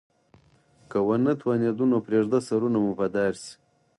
[0.89, 3.53] که ونه توانیدو نو پریږده سرونه مو په دار شي.